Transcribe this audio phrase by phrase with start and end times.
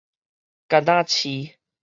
[0.67, 1.59] 矸仔飼